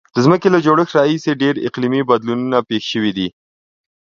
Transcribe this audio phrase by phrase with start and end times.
[0.15, 3.27] د ځمکې له جوړښت راهیسې ډیر اقلیمي بدلونونه پیښ شوي دي.